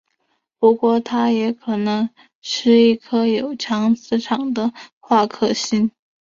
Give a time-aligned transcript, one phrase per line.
[0.57, 2.09] 不过它也可能
[2.41, 5.91] 是一颗有强磁场的夸克星。